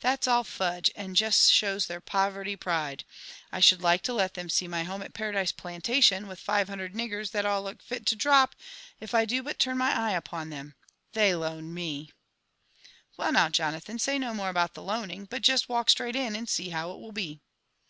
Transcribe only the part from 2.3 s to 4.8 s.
pride: I should like to let them see